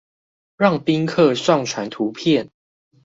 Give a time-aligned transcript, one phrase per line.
[0.57, 2.49] 讓賓客上傳圖片